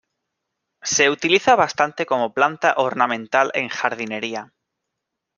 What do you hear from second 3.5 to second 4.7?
en jardinería.